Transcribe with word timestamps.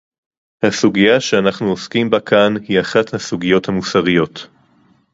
הסוגיה 0.63 1.19
שאנחנו 1.19 1.65
עוסקים 1.69 2.09
בה 2.09 2.19
כאן 2.19 2.53
היא 2.67 2.79
אחת 2.81 3.13
הסוגיות 3.13 3.67
המוסריות 3.67 4.47